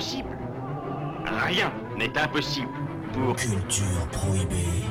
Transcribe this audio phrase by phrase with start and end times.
[0.00, 0.32] Impossible
[1.44, 1.68] Rien
[1.98, 2.72] n'est impossible
[3.12, 3.36] pour...
[3.36, 4.86] Culture prohibée.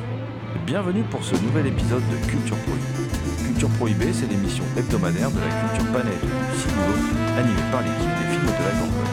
[0.68, 3.10] Bienvenue pour ce nouvel épisode de Culture Prohibée.
[3.42, 6.94] Culture Prohibée, c'est l'émission hebdomadaire de la culture panel du cinéma
[7.42, 9.10] animée par l'équipe des films de la Gorgone.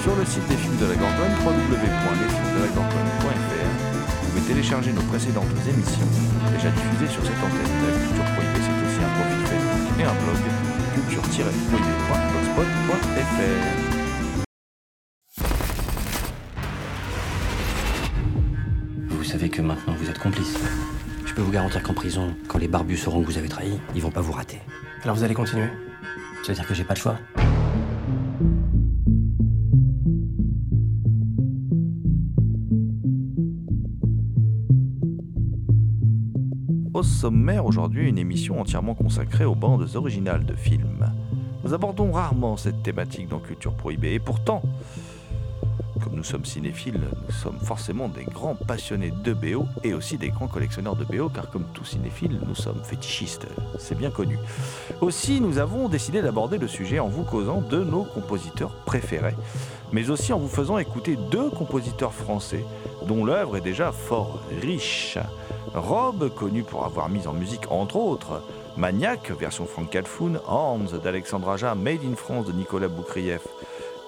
[0.00, 6.08] Sur le site des films de la Gorgone, www.lesfilmsdelagorgone.fr, vous pouvez télécharger nos précédentes émissions
[6.48, 7.76] déjà diffusées sur cette antenne.
[7.84, 10.40] La Culture Prohibée, c'est aussi un profil Facebook et un blog
[10.96, 13.95] culture-prohibée.blogspot.fr.
[20.26, 20.58] complice.
[21.24, 24.02] Je peux vous garantir qu'en prison, quand les barbus sauront que vous avez trahi, ils
[24.02, 24.58] vont pas vous rater.
[25.04, 25.68] Alors vous allez continuer?
[26.42, 27.16] Ça veut dire que j'ai pas le choix
[36.92, 41.12] Au sommaire aujourd'hui, une émission entièrement consacrée aux bandes originales de films.
[41.62, 44.62] Nous abordons rarement cette thématique dans Culture Prohibée et pourtant,
[46.12, 50.48] nous sommes cinéphiles, nous sommes forcément des grands passionnés de BO et aussi des grands
[50.48, 53.46] collectionneurs de BO car comme tout cinéphile, nous sommes fétichistes,
[53.78, 54.38] c'est bien connu.
[55.00, 59.34] Aussi, nous avons décidé d'aborder le sujet en vous causant de nos compositeurs préférés,
[59.92, 62.64] mais aussi en vous faisant écouter deux compositeurs français
[63.06, 65.18] dont l'œuvre est déjà fort riche.
[65.74, 68.42] Rob, connu pour avoir mis en musique entre autres
[68.76, 73.46] Maniac, version Frank Calfoun, Arms d'Alexandre Aja, Made in France de Nicolas Boukrieff,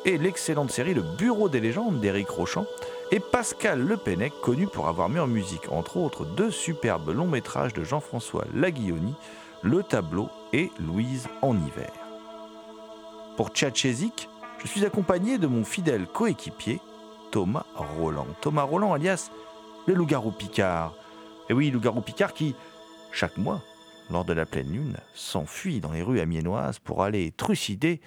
[0.05, 2.67] et l'excellente série Le Bureau des légendes d'Éric Rochant,
[3.11, 7.27] et Pascal Le Pennec, connu pour avoir mis en musique entre autres deux superbes longs
[7.27, 9.15] métrages de Jean-François Laguilloni,
[9.63, 11.93] Le Tableau et Louise en hiver.
[13.37, 14.29] Pour Tchatchezik,
[14.59, 16.81] je suis accompagné de mon fidèle coéquipier,
[17.31, 18.27] Thomas Roland.
[18.41, 19.31] Thomas Roland alias
[19.87, 20.95] le loup-garou Picard.
[21.49, 22.55] Et oui, loup-garou Picard qui,
[23.13, 23.63] chaque mois,
[24.11, 28.01] lors de la pleine lune, s'enfuit dans les rues amiénoises pour aller trucider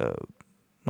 [0.00, 0.12] euh,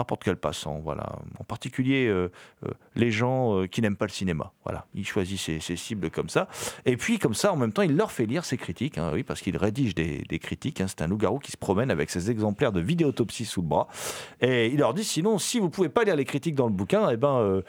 [0.01, 1.07] n'importe quel passant, voilà.
[1.39, 2.31] En particulier euh,
[2.65, 4.87] euh, les gens euh, qui n'aiment pas le cinéma, voilà.
[4.95, 6.49] Il choisit ses, cibles comme ça.
[6.87, 9.23] Et puis comme ça, en même temps, il leur fait lire ses critiques, hein, oui,
[9.23, 10.81] parce qu'il rédige des, critiques.
[10.81, 10.87] hein.
[10.89, 13.89] C'est un loup-garou qui se promène avec ses exemplaires de vidéotopsie sous le bras.
[14.41, 17.11] Et il leur dit, sinon, si vous pouvez pas lire les critiques dans le bouquin,
[17.11, 17.63] eh ben,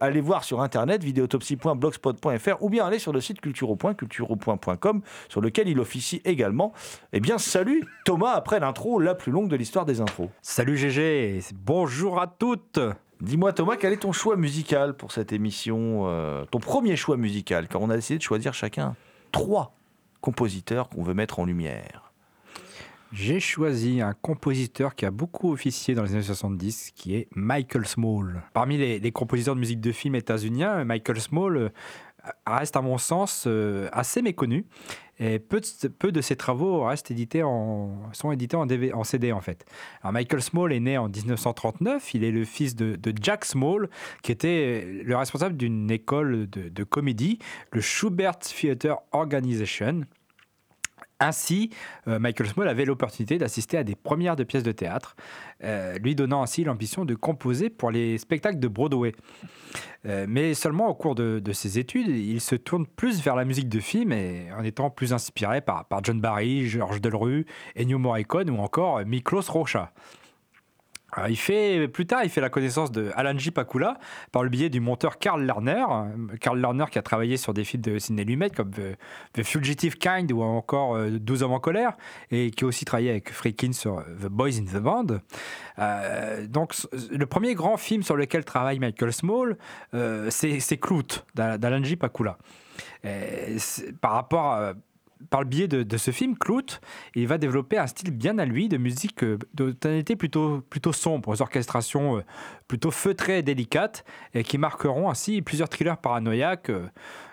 [0.00, 5.78] allez voir sur internet vidéotopsie.blogspot.fr ou bien allez sur le site cultureau.cultureau.com sur lequel il
[5.78, 6.72] officie également.
[7.12, 10.28] Eh bien, salut Thomas après l'intro la plus longue de l'histoire des intros.
[10.42, 12.80] Salut GG, bonjour à toutes.
[13.20, 17.68] Dis-moi Thomas, quel est ton choix musical pour cette émission euh, Ton premier choix musical,
[17.68, 18.96] car on a décidé de choisir chacun
[19.30, 19.76] trois
[20.20, 22.12] compositeurs qu'on veut mettre en lumière.
[23.12, 27.86] J'ai choisi un compositeur qui a beaucoup officié dans les années 70, qui est Michael
[27.86, 28.42] Small.
[28.54, 31.68] Parmi les, compositeurs de musique de film états-uniens, Michael Small euh,
[32.46, 34.66] reste à mon sens euh, assez méconnu.
[35.18, 39.04] Et peu de, peu de ses travaux restent édités en, sont édités en, DV en
[39.04, 39.64] CD en fait.
[40.02, 42.14] Alors Michael Small est né en 1939.
[42.14, 43.88] Il est le fils de, Jack Small,
[44.22, 47.38] qui était le responsable d'une école de, de comédie,
[47.70, 50.02] le Schubert Theatre Organization.
[51.22, 51.70] Ainsi,
[52.08, 55.14] euh, Michael Small avait l'opportunité d'assister à des premières de pièces de théâtre,
[55.62, 59.12] euh, lui donnant ainsi l'ambition de composer pour les spectacles de Broadway.
[60.04, 63.68] Euh, mais seulement au cours de, ses études, il se tourne plus vers la musique
[63.68, 67.46] de film en étant plus inspiré par, par John Barry, Georges Delru,
[67.78, 69.92] Ennio Morricone ou encore Miklos Rocha.
[71.14, 73.50] Alors, il fait, plus tard, il fait la connaissance de Alan J.
[73.50, 73.98] Pakula
[74.32, 75.84] par le biais du monteur Karl Lerner.
[76.40, 78.70] Karl Lerner qui a travaillé sur des films de Sidney Lumet comme
[79.34, 81.96] The, Fugitive Kind ou encore euh, 12 hommes en colère
[82.30, 85.18] et qui a aussi travaillé avec Friedkin sur euh, The Boys in the Band.
[85.78, 86.74] Euh, donc,
[87.10, 89.58] le premier grand film sur lequel travaille Michael Small,
[89.92, 91.96] euh, c'est Clout d'Alan J.
[91.96, 92.38] Pakula.
[94.00, 94.72] Par rapport à
[95.30, 96.80] par le biais de, ce film, Clout,
[97.14, 100.92] il va développer un style bien à lui de musique euh, de tonalité plutôt, plutôt
[100.92, 102.24] sombre, aux orchestrations euh,
[102.68, 104.04] plutôt feutrées et délicates,
[104.34, 106.86] et qui marqueront ainsi plusieurs thrillers paranoïaques euh,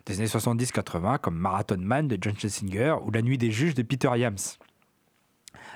[0.05, 3.83] des années 70-80, comme Marathon Man de John Schlesinger ou La Nuit des Juges de
[3.83, 4.37] Peter Yams.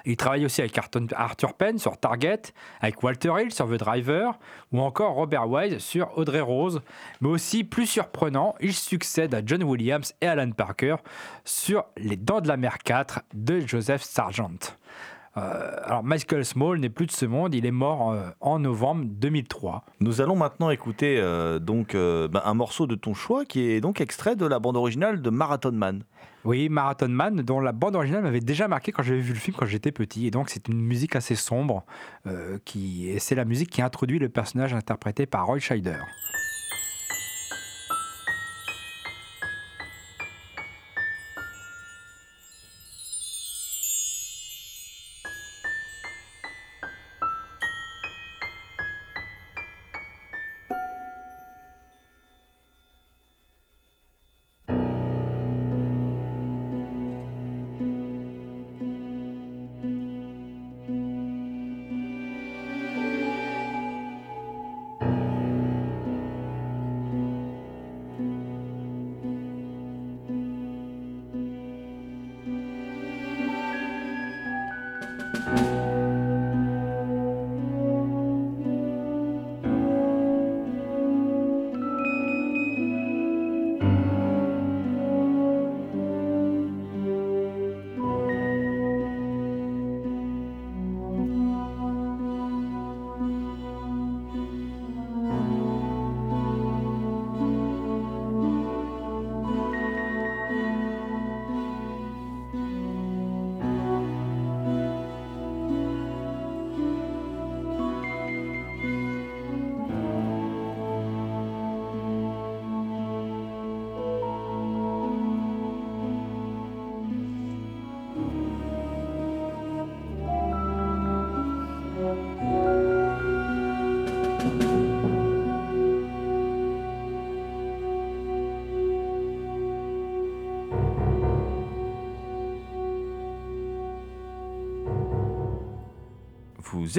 [0.06, 0.78] Il travaille aussi avec
[1.16, 2.42] Arthur Penn sur Target,
[2.82, 4.38] avec Walter Hill sur The Driver,
[4.72, 6.82] ou encore Robert Wise sur Audrey Rose.
[7.22, 10.98] Mais aussi, plus surprenant, il succède à John Williams et Alan Parker
[11.46, 14.76] sur Les Dents de la Mer 4 de Joseph Sargent.
[15.36, 19.06] Euh, alors Michael Small n'est plus de ce monde, il est mort euh, en novembre
[19.08, 19.84] 2003.
[20.00, 24.00] Nous allons maintenant écouter euh, donc ben, un morceau de ton choix qui est donc
[24.00, 26.04] extrait de la bande originale de Marathon Man.
[26.46, 29.56] Oui, Marathon Man, dont la bande originale m'avait déjà marqué quand j'avais vu le film
[29.58, 30.28] quand j'étais petit.
[30.28, 31.86] Et donc c'est une musique assez sombre,
[32.66, 36.00] qui, et c'est la musique qui introduit le personnage interprété par Roy Scheider.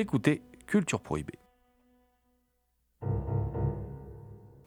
[0.00, 1.38] Écoutez Culture Prohibée.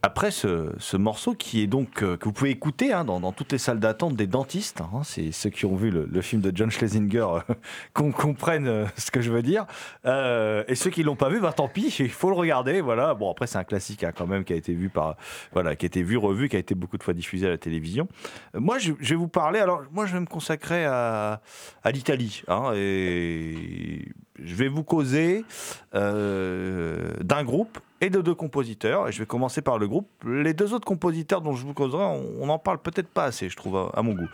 [0.00, 3.58] Après ce, morceau qui est donc euh, que vous pouvez écouter hein, dans, toutes les
[3.58, 7.26] salles d'attente des dentistes, hein, c'est ceux qui ont vu le, film de John Schlesinger
[7.50, 7.54] euh,
[7.94, 9.66] qu'on comprenne euh, ce que je veux dire.
[10.04, 12.80] et ceux qui l'ont pas vu, bah tant pis, il faut le regarder.
[12.80, 13.14] Voilà.
[13.14, 15.16] Bon après c'est un classique hein, quand même qui a été vu par
[15.52, 17.58] voilà qui a été vu revu, qui a été beaucoup de fois diffusé à la
[17.58, 18.06] télévision.
[18.54, 19.58] moi je, vais vous parler.
[19.58, 21.42] Alors moi je vais me consacrer à,
[21.82, 22.44] à l'Italie
[22.76, 24.08] et
[24.42, 25.44] je vais vous causer
[25.92, 29.08] d'un groupe et de deux compositeurs.
[29.08, 30.08] Et je vais commencer par le groupe.
[30.24, 33.56] Les deux autres compositeurs dont je vous causerai, on n'en parle peut-être pas assez, je
[33.56, 34.28] trouve, à, mon goût.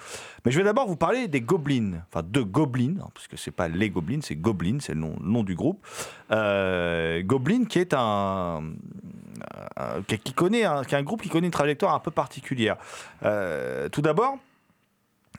[0.44, 3.50] Mais je vais d'abord vous parler des Goblins, enfin de Goblins, hein, parce que c'est
[3.50, 5.84] pas les Goblins, c'est Goblins, c'est le nom, du groupe.
[6.30, 8.62] Euh, Goblin, qui est un,
[10.06, 12.76] qui connaît qui un groupe qui connaît une trajectoire un peu particulière.
[13.24, 14.38] Euh, tout d'abord,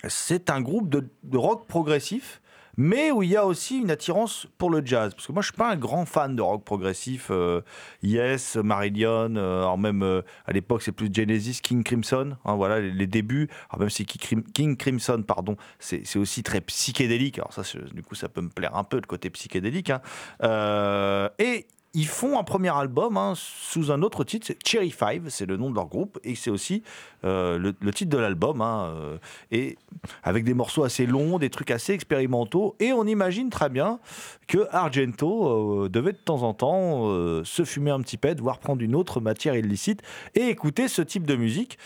[0.07, 2.41] c'est un groupe de rock progressif
[2.77, 5.13] mais où il y a aussi une attirance pour le jazz.
[5.13, 7.27] Parce que moi, je suis pas un grand fan de rock progressif.
[7.31, 7.61] Euh,
[8.03, 12.35] yes, Marillion, euh, alors même euh, à l'époque, c'est plus Genesis, King Crimson.
[12.45, 13.49] Hein, voilà les, débuts.
[13.69, 17.37] Alors même si King Crimson, pardon, c'est aussi très psychédélique.
[17.39, 17.61] Alors ça,
[17.93, 19.91] du coup, ça peut me plaire un peu le côté psychédélique.
[19.91, 21.29] Hein.
[21.39, 25.55] et ils font un premier album hein, sous un autre titre, Cherry Five, c'est le
[25.55, 26.83] nom de leur groupe, et c'est aussi
[27.23, 29.17] euh, le, titre de l'album, hein, euh,
[29.49, 29.77] et
[30.21, 33.99] avec des morceaux assez longs, des trucs assez expérimentaux, et on imagine très bien
[34.47, 37.05] que Argento euh, devait de temps en temps
[37.45, 40.01] se fumer un petit pet, voire prendre une autre matière illicite,
[40.35, 41.79] et écouter ce type de musique,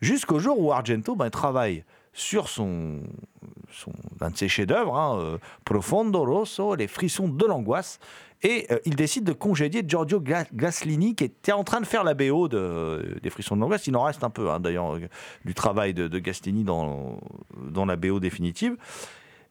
[0.00, 3.00] jusqu'au jour où Argento ben, travaille sur son,
[4.20, 7.98] un de ses chefs-d'œuvre, hein, Profondo Rosso, Les frissons de l'angoisse,
[8.44, 12.12] et euh, il décide de congédier Giorgio Gaslini, qui était en train de faire la
[12.12, 13.86] BO de, des Frissons de l'Angoisse.
[13.86, 14.98] Il en reste un peu, hein, d'ailleurs,
[15.44, 17.18] du travail de, de, Gaslini dans,
[17.56, 18.76] dans la BO définitive.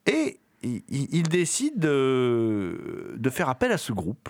[0.05, 4.29] Et il, décide de, de, faire appel à ce groupe,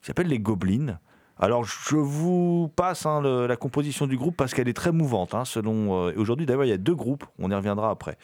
[0.00, 0.98] qui s'appelle les Goblins.
[1.42, 5.34] Alors, je vous passe hein, la composition du groupe parce qu'elle est très mouvante.
[5.34, 7.24] Hein, selon euh, aujourd'hui, d'ailleurs, il y a deux groupes.
[7.40, 8.16] On y reviendra après.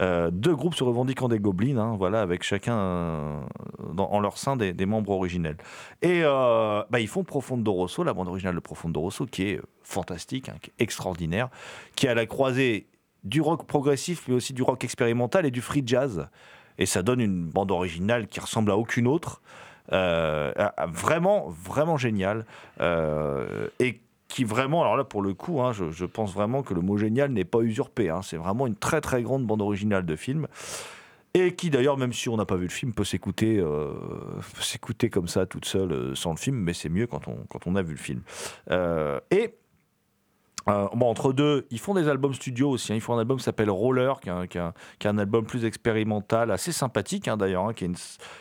[0.00, 3.40] Euh, deux groupes se revendiquant des gobelins, hein, voilà, avec chacun euh,
[3.96, 5.56] en leur sein des, membres originels.
[6.02, 10.50] Et bah, ils font Profondo Rosso, la bande originale de Profondo Rosso, qui est fantastique,
[10.60, 11.48] qui est extraordinaire,
[11.96, 12.86] qui est à la croisée
[13.24, 16.28] du rock progressif, mais aussi du rock expérimental et du free jazz.
[16.76, 19.40] Et ça donne une bande originale qui ressemble à aucune autre.
[19.92, 20.52] Euh,
[20.92, 22.44] vraiment, vraiment génial.
[22.80, 26.82] Euh, et qui vraiment, alors là pour le coup, hein, je, pense vraiment que le
[26.82, 28.10] mot génial n'est pas usurpé.
[28.10, 28.20] Hein.
[28.22, 30.46] c'est vraiment une très très grande bande originale de film.
[31.32, 33.94] et qui d'ailleurs, même si on n'a pas vu le film, peut s'écouter, euh,
[34.60, 37.74] s'écouter comme ça toute seule sans le film, mais c'est mieux quand on, quand on
[37.74, 38.20] a vu le film.
[39.30, 39.54] Et
[40.68, 42.92] euh, entre deux, ils font des albums studio aussi.
[42.92, 42.96] hein.
[42.96, 47.28] Ils font un album qui s'appelle Roller, qui est un, album plus expérimental, assez sympathique
[47.28, 47.72] hein, d'ailleurs, hein,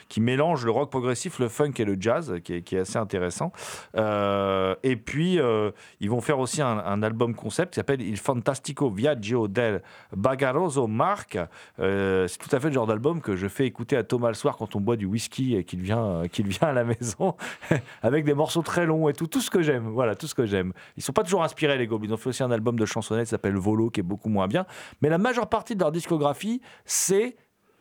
[0.09, 3.51] qui, mélange le rock progressif, le funk et le jazz, qui est, assez intéressant.
[3.95, 8.89] Euh, et puis, euh, ils vont faire aussi un, album concept qui s'appelle Il Fantastico
[8.89, 9.83] Viaggio del
[10.15, 11.37] Bagaroso Marc.
[11.77, 14.57] C'est tout à fait le genre d'album que je fais écouter à Thomas le soir
[14.57, 17.35] quand on boit du whisky et qu'il vient, vient à la maison,
[18.01, 19.87] avec des morceaux très longs et tout, tout ce que j'aime.
[19.89, 20.73] Voilà, tout ce que j'aime.
[20.97, 22.16] Ils sont pas toujours inspirés, les Goblins.
[22.17, 24.65] Ont fait aussi un album de chansonnettes qui s'appelle Volo, qui est beaucoup moins bien.
[25.01, 27.35] Mais la majeure partie de leur discographie, c'est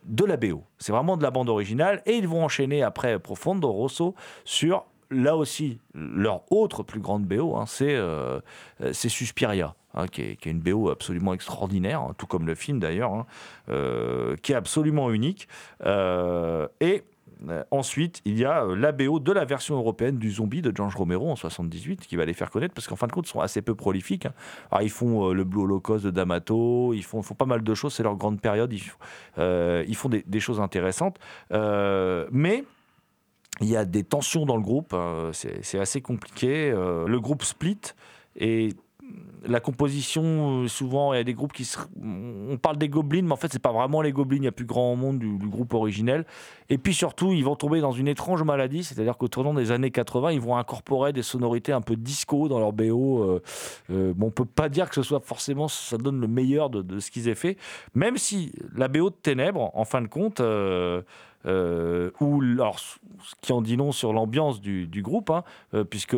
[0.05, 0.63] de la BO.
[0.79, 2.03] C'est vraiment de la bande originale.
[2.05, 4.15] Et ils vont enchaîner après Profondo Rosso
[4.45, 8.41] sur, là aussi, leur autre plus grande BO, hein, c'est euh,
[8.93, 9.75] Suspiria.
[9.95, 13.27] hein, qui, est, une BO absolument extraordinaire, hein, tout comme le film d'ailleurs, hein,
[13.71, 15.49] euh, qui est absolument unique.
[15.87, 17.05] Euh, et
[17.71, 20.95] ensuite, il y a euh, la BO de la version européenne du Zombie de George
[20.97, 23.41] Romero en 78, qui va les faire connaître, parce qu'en fin de compte, ils sont
[23.41, 24.27] assez peu prolifiques.
[24.27, 24.79] hein.
[24.83, 27.95] Ils font euh, le Blue Holocaust de D'Amato, ils font, font pas mal de choses,
[27.95, 28.99] c'est leur grande période, ils, font-
[29.39, 29.85] euh,
[30.27, 31.19] des, choses intéressantes.
[31.53, 32.65] Euh, mais
[33.61, 36.71] il y a des tensions dans le groupe, euh, c'est assez compliqué.
[36.71, 37.79] euh, le groupe split
[38.37, 38.71] et
[39.47, 41.79] la composition, euh, souvent, il y a des groupes qui se...
[42.03, 44.39] On parle des Goblins, mais en fait, c'est pas vraiment les Goblins.
[44.39, 46.25] Il y a plus grand monde du, groupe originel.
[46.69, 49.91] Et puis surtout, ils vont tomber dans une étrange maladie, c'est-à-dire qu'au tournant des années
[49.91, 53.23] 80, ils vont incorporer des sonorités un peu disco dans leur BO.
[53.23, 53.43] euh,
[53.91, 56.99] euh, bon, on peut pas dire que ce soit forcément, ça donne le meilleur de,
[56.99, 57.57] ce qu'ils aient fait,
[57.95, 61.03] même si la BO de Ténèbres, en fin de compte, euh,
[61.47, 62.97] euh, ou alors, ce
[63.41, 65.45] qui en dit non sur l'ambiance du, groupe, hein,
[65.89, 66.17] puisque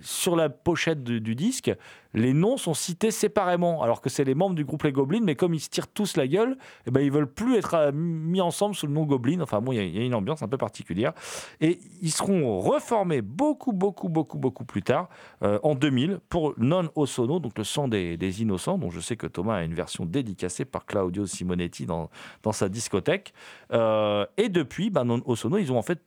[0.00, 1.72] sur la pochette du disque,
[2.14, 5.34] les noms sont cités séparément, alors que c'est les membres du groupe Les Goblins, mais
[5.34, 8.40] comme ils se tirent tous la gueule, eh ben, ils veulent plus être euh, mis
[8.40, 9.40] ensemble sous le nom Goblin.
[9.40, 11.12] Enfin bon, il y a- une ambiance un peu particulière.
[11.60, 15.08] Et ils seront reformés beaucoup, beaucoup, beaucoup, beaucoup plus tard,
[15.42, 19.16] euh, en 2000, pour Non Osono, donc le sang des, des innocents, dont je sais
[19.16, 22.10] que Thomas a une version dédicacée par Claudio Simonetti dans,
[22.42, 23.32] dans sa discothèque.
[23.72, 26.02] Euh, et depuis, ben, Non Osono, ils ont en fait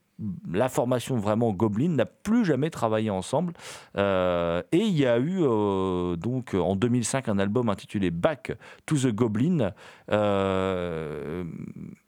[0.51, 3.53] la formation vraiment Goblin n'a plus jamais travaillé ensemble.
[3.97, 8.53] Euh, et il y a eu euh, donc en 2005 un album intitulé Back
[8.85, 9.71] to the Goblin.
[10.11, 11.43] Euh,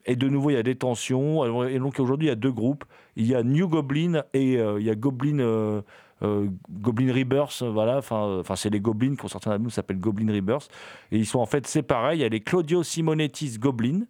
[0.05, 1.65] et de nouveau, il y a des tensions.
[1.67, 2.85] Et donc aujourd'hui, il y a deux groupes.
[3.15, 5.83] Il y a New Goblin et il y a Goblin.
[6.23, 9.99] euh, Goblin Rebirth, voilà, enfin, c'est les Goblins qui ont sorti un album qui s'appelle
[9.99, 10.69] Goblin Rebirth,
[11.11, 12.15] et ils sont en fait séparés.
[12.15, 14.01] Il y a les Claudio Simonetti's Goblin,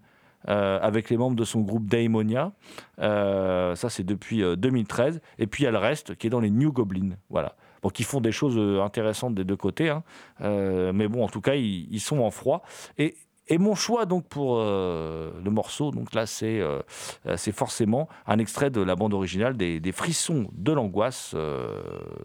[0.50, 2.52] euh, avec les membres de son groupe Daemonia.
[3.00, 5.22] Euh, ça, c'est depuis euh, 2013.
[5.40, 7.16] Et puis, il y a le reste qui est dans les New Goblins.
[7.30, 7.56] Voilà.
[7.82, 9.90] Bon, qui font des choses euh, intéressantes des deux côtés.
[9.90, 10.04] hein.
[10.42, 12.64] Euh, mais bon, en tout cas, ils, sont en froid.
[12.98, 13.16] Et,
[13.60, 16.82] mon choix, donc, pour euh, le morceau, donc là, c'est euh,
[17.28, 21.32] euh, forcément un extrait de la bande originale des, Frissons de l'angoisse.
[21.34, 21.82] euh,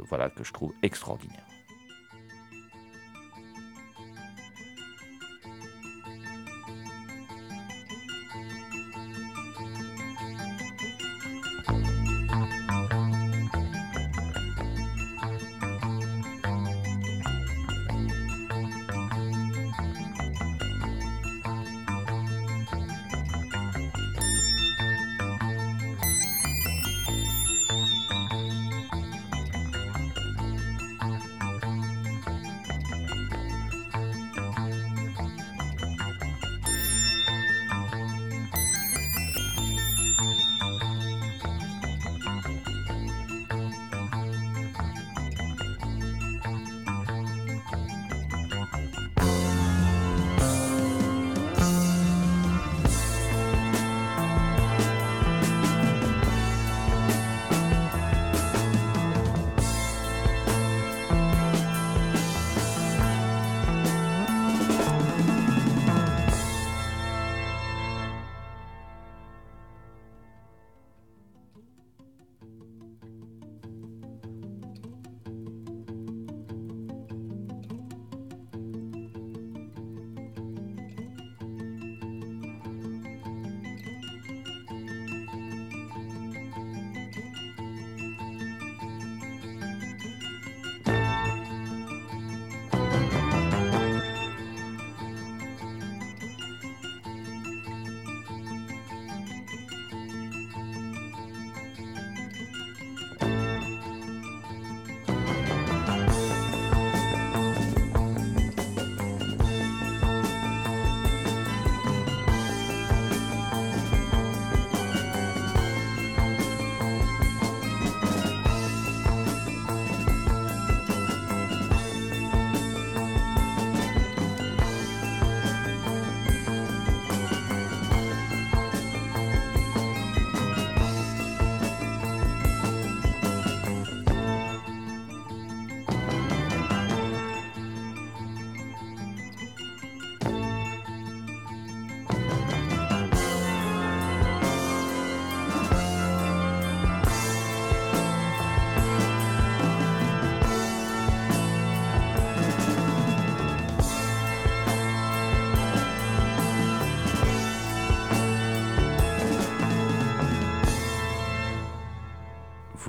[0.08, 1.51] voilà, que je trouve extraordinaire.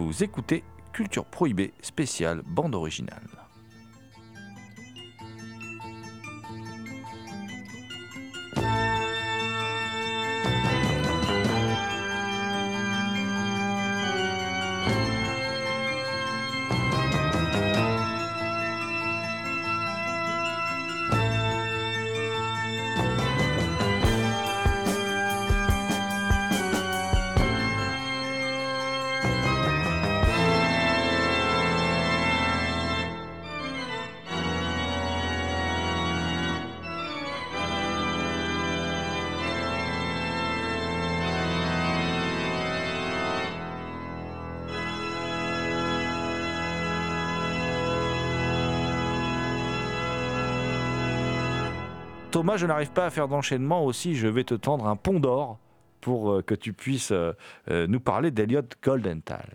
[0.04, 3.33] Vous écoutez Culture Prohibée spéciale bande originale.
[52.34, 55.60] Thomas, je n'arrive pas à faire d'enchaînement aussi, je vais te tendre un pont d'or
[56.02, 57.34] pour euh, que tu puisses euh,
[57.70, 59.52] euh, nous parler d'Eliot Goldenthal.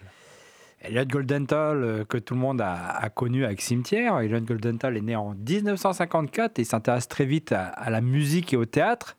[0.81, 4.21] Elliot Goldenthal, que tout le monde a, connu avec Cimetière.
[4.21, 8.65] Elliot Goldenthal est né en 1954 et s'intéresse très vite à, la musique et au
[8.65, 9.17] théâtre.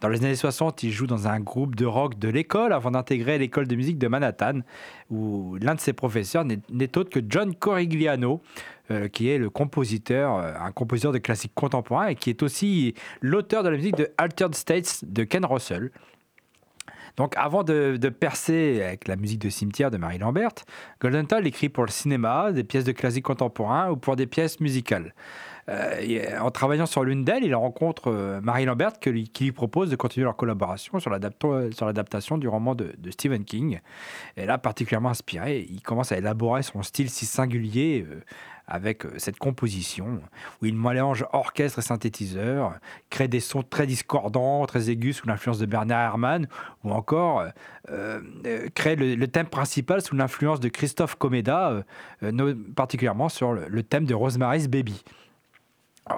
[0.00, 3.36] Dans les années 60, il joue dans un groupe de rock de l'école avant d'intégrer
[3.36, 4.60] l'école de musique de Manhattan,
[5.10, 8.40] où l'un de ses professeurs n'est autre que John Corigliano,
[8.90, 12.94] euh, qui est le compositeur, euh, un compositeur de classiques contemporains et qui est aussi
[13.20, 15.92] l'auteur de la musique de Altered States de Ken Russell.
[17.16, 20.54] Donc avant de, percer avec la musique de cimetière de Marie Lambert,
[21.00, 25.14] Goldenthal écrit pour le cinéma, des pièces de classiques contemporains ou pour des pièces musicales.
[25.68, 30.24] Euh, en travaillant sur l'une d'elles, il rencontre Marie Lambert qui lui, propose de continuer
[30.24, 33.78] leur collaboration sur l'adaptation du roman de, Stephen King.
[34.36, 38.04] Et là, particulièrement inspiré, il commence à élaborer son style si singulier
[38.66, 40.20] avec euh, cette composition
[40.60, 42.74] où il mélange orchestre et synthétiseur,
[43.10, 46.46] crée des sons très discordants, très aigus sous l'influence de Bernard Herrmann,
[46.84, 47.40] ou encore
[47.90, 51.84] euh, euh, crée le, thème principal sous l'influence de Christophe Comeda,
[52.76, 55.02] particulièrement sur le, thème de Rosemary's Baby.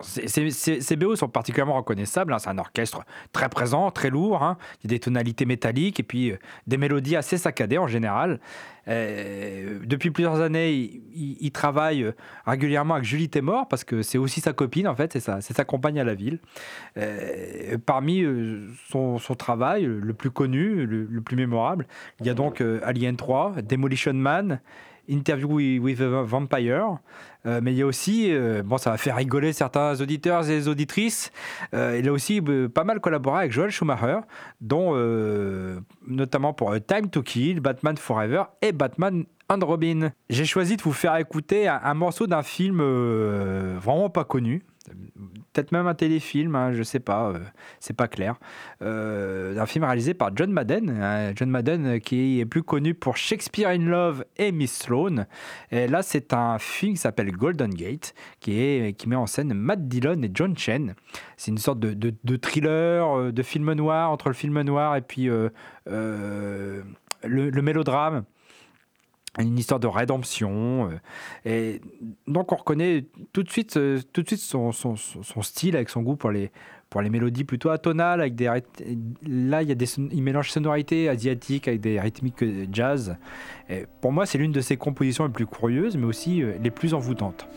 [0.03, 2.33] ces, BO sont particulièrement reconnaissables.
[2.33, 2.39] Hein.
[2.39, 4.43] C'est un orchestre très présent, très lourd.
[4.43, 4.59] Hein.
[4.81, 6.33] Il y a des tonalités métalliques et puis
[6.67, 8.41] des mélodies assez saccadées en général.
[8.89, 12.13] Euh, depuis plusieurs années, il, travaille
[12.47, 16.01] régulièrement avec Julie Témor parce que c'est aussi sa copine en fait, c'est sa, compagne
[16.01, 16.39] à la ville.
[16.97, 21.87] Euh, parmi euh, son, son, travail le plus connu, le, plus mémorable,
[22.21, 24.61] il y a donc Alien 3, Demolition Man,
[25.09, 26.99] Interview with a Vampire.
[27.47, 30.67] Euh, mais il y a aussi, euh, bon, ça va faire rigoler certains auditeurs et
[30.67, 31.31] auditrices.
[31.75, 32.41] Euh, il a aussi
[32.75, 34.21] pas mal collaboré avec Joel Schumacher,
[34.61, 34.95] dont
[36.07, 40.11] notamment pour Time to Kill, Batman Forever et Batman and Robin.
[40.31, 42.79] J'ai choisi de vous faire écouter un morceau d'un film
[43.79, 44.63] vraiment pas connu
[45.55, 47.39] peut-être même un téléfilm, hein, je sais pas, euh,
[47.79, 48.37] c'est pas clair.
[48.83, 52.95] Euh, un film réalisé par John Madden, hein, John Madden euh, qui est plus connu
[52.95, 55.27] pour Shakespeare in Love et Miss Sloane.
[55.71, 59.55] Et là, c'est un film qui s'appelle Golden Gate, qui, est, qui met en scène
[59.55, 60.95] Matt Dillon et John Chen.
[61.37, 65.25] C'est une sorte de, de, thriller, de film noir, entre le film noir et puis
[65.25, 65.53] le,
[67.23, 68.25] le mélodrame
[69.43, 70.91] une histoire de rédemption.
[70.91, 70.99] Euh,
[71.45, 71.81] et
[72.27, 74.97] donc on reconnaît tout de suite, euh, tout de suite son, son,
[75.43, 76.51] style avec son goût pour les,
[76.91, 78.21] pour les mélodies plutôt atonales.
[78.21, 82.67] Avec des, là, il, y a des, il mélange sonorités asiatiques avec des rythmiques euh,
[82.71, 83.17] jazz.
[84.01, 87.49] Pour moi, c'est l'une de ses compositions les plus curieuses, mais aussi les plus envoûtantes.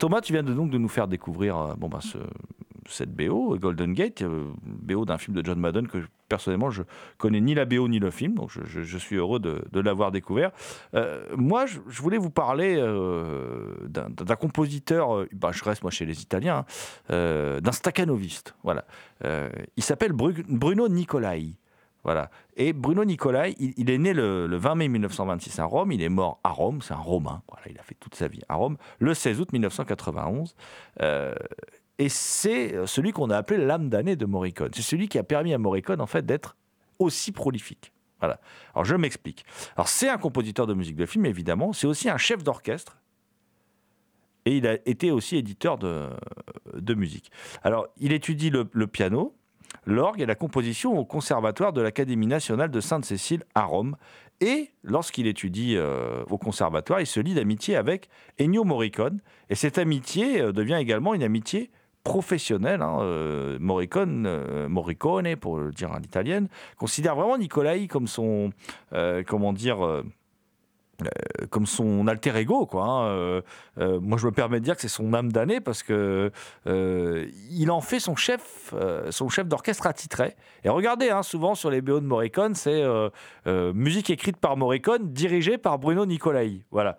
[0.00, 2.16] Thomas, tu viens donc de nous faire découvrir euh, bon, bah, ce,
[2.88, 6.84] cette BO, Golden Gate, euh, BO d'un film de John Madden que personnellement je
[7.18, 10.52] connais ni la BO ni le film, donc je, suis heureux de, l'avoir découvert.
[10.94, 12.76] Euh, moi, je, voulais vous parler
[13.88, 16.64] d'un compositeur, bah, je reste moi chez les Italiens,
[17.10, 18.54] hein, d'un staccanoviste.
[18.62, 18.86] Voilà.
[19.76, 21.59] Il s'appelle Bru- Bruno Nicolai.
[22.04, 22.30] Voilà.
[22.56, 26.08] Et Bruno Nicolai, il, est né le, le 20 mai 1926 à Rome, il est
[26.08, 28.76] mort à Rome, c'est un Romain, voilà, il a fait toute sa vie à Rome,
[28.98, 30.54] le 16 août 1991.
[31.02, 31.34] Euh,
[31.98, 34.70] et c'est celui qu'on a appelé l'âme damnée de Morricone.
[34.74, 36.56] C'est celui qui a permis à Morricone, en fait, d'être
[36.98, 37.92] aussi prolifique.
[38.20, 38.40] Voilà.
[38.74, 39.44] Alors, je m'explique.
[39.76, 41.74] Alors, c'est un compositeur de musique de film, évidemment.
[41.74, 42.98] C'est aussi un chef d'orchestre.
[44.46, 47.30] Et il a été aussi éditeur de, musique.
[47.62, 49.34] Alors, il étudie le piano,
[49.86, 53.96] l'orgue et la composition au conservatoire de l'Académie nationale de Sainte-Cécile à Rome.
[54.40, 58.08] Et lorsqu'il étudie euh, au conservatoire, il se lie d'amitié avec
[58.40, 59.20] Ennio Morricone.
[59.50, 61.70] Et cette amitié euh, devient également une amitié
[62.04, 62.80] professionnelle.
[62.80, 63.00] hein.
[63.02, 68.50] Euh, Morricone, Morricone, pour le dire à l'italienne, considère vraiment Nicolai comme son,
[69.26, 70.02] comment dire,
[71.02, 72.84] euh, comme son alter ego, quoi.
[72.84, 73.04] hein.
[73.08, 73.42] Euh,
[73.78, 76.30] euh, moi, je me permets de dire que c'est son âme damnée parce que
[76.66, 78.74] il en fait son chef,
[79.10, 80.36] son chef d'orchestre attitré.
[80.64, 82.82] Et regardez, hein, souvent sur les BO de Morricone, c'est
[83.46, 86.62] musique écrite par Morricone, dirigée par Bruno Nicolai.
[86.70, 86.96] Voilà.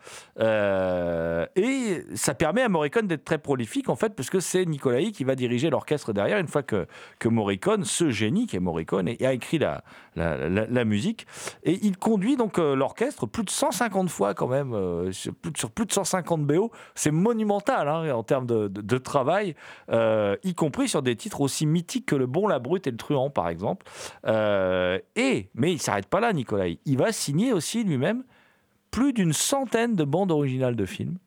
[1.55, 5.23] Et ça permet à Morricone d'être très prolifique, en fait, parce que c'est Nicolai qui
[5.23, 6.87] va diriger l'orchestre derrière, une fois que,
[7.19, 9.83] que Morricone, ce génie qui est Morricone, et- a écrit la,
[10.15, 11.27] la, la- musique.
[11.63, 15.91] Et il conduit donc l'orchestre plus de 150 fois quand même, euh, sur, plus, de
[15.91, 16.71] 150 BO.
[16.95, 19.55] C'est monumental hein, en termes de, travail,
[19.91, 22.97] euh, y compris sur des titres aussi mythiques que Le Bon, la Brute et le
[22.97, 23.85] Truand, par exemple.
[24.25, 26.79] Euh, et, mais il s'arrête pas là, Nicolai.
[26.85, 28.23] Il va signer aussi lui-même
[28.91, 31.17] plus d'une centaine de bandes originales de films.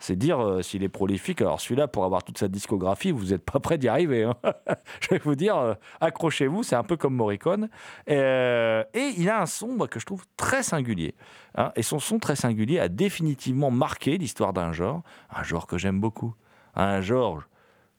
[0.00, 0.02] Hein.
[0.02, 1.40] C'est dire euh, s'il est prolifique.
[1.42, 4.24] Alors celui-là, pour avoir toute sa discographie, vous n'êtes pas prêt d'y arriver.
[4.24, 4.34] hein.
[5.00, 7.68] Je vais vous dire, euh, accrochez-vous, c'est un peu comme Morricone.
[8.08, 11.14] Euh, et il a un son que je trouve très singulier.
[11.56, 11.72] hein.
[11.76, 15.02] Et son son très singulier a définitivement marqué l'histoire d'un genre,
[15.34, 16.34] un genre que j'aime beaucoup.
[16.74, 17.42] Un genre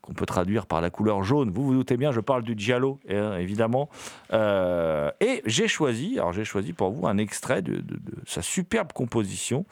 [0.02, 1.52] qu'on peut traduire par la couleur jaune.
[1.52, 3.90] Vous vous doutez bien, je parle du giallo, euh, évidemment.
[4.34, 7.84] Euh, et j'ai choisi, alors j'ai choisi pour vous un extrait de,
[8.26, 9.66] sa superbe composition,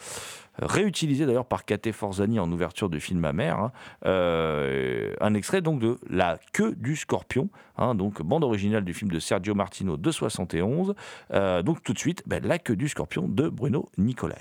[0.61, 3.59] euh, réutilisée d'ailleurs par Kate Forzani en ouverture du film Amère.
[3.59, 3.71] hein.
[4.05, 9.11] Euh, un extrait donc de La queue du scorpion, hein, donc bande originale du film
[9.11, 10.93] de Sergio Martino de 71.
[11.33, 14.37] Euh, donc tout de suite, ben, La queue du scorpion de Bruno Nicolai.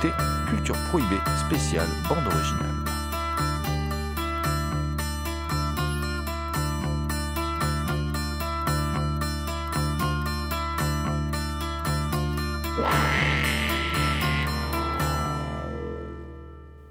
[0.00, 2.66] Culture Prohibée spéciale bande originale.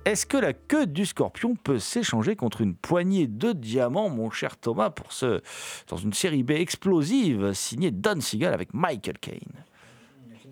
[0.03, 4.57] Est-ce que la queue du scorpion peut s'échanger contre une poignée de diamants, mon cher
[4.57, 5.41] Thomas, pour ce,
[5.87, 9.66] dans une série B explosive signée Don Siegel avec Michael Caine?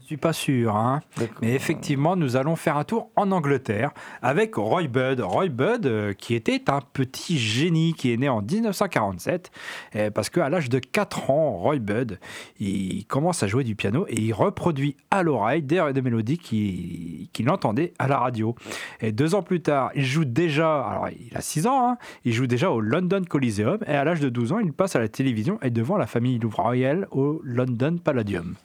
[0.06, 1.02] Suis pas sûr, hein.
[1.42, 3.92] mais effectivement, nous allons faire un tour en Angleterre
[4.22, 5.20] avec Roy Budd.
[5.20, 9.52] Roy Budd, euh, qui était un petit génie, qui est né en 1947,
[9.96, 12.20] euh, parce qu'à l'âge de 4 ans, Roy Budd,
[12.60, 17.50] il commence à jouer du piano et il reproduit à l'oreille des, des mélodies qu'il
[17.50, 18.56] entendait à la radio.
[19.02, 22.34] Et deux ans plus tard, il joue déjà, alors il a 6 ans, hein, il
[22.34, 25.08] joue déjà au London Coliseum, et à l'âge de 12 ans, il passe à la
[25.08, 28.56] télévision et devant la famille royale au London Palladium.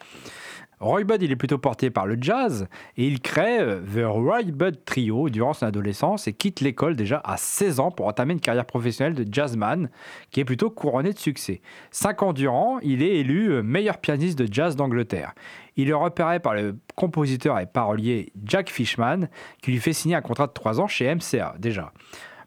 [0.81, 2.66] Roy Budd, il est plutôt porté par le jazz
[2.97, 7.21] et il crée euh, The Roy Budd Trio durant son adolescence et quitte l'école déjà
[7.23, 9.90] à 16 ans pour entamer une carrière professionnelle de jazzman
[10.31, 11.61] qui est plutôt couronnée de succès.
[11.90, 15.35] Cinq ans durant, il est élu euh, meilleur pianiste de jazz d'Angleterre.
[15.77, 19.29] Il est repéré par le compositeur et parolier Jack Fishman
[19.61, 21.93] qui lui fait signer un contrat de 3 ans chez MCA déjà.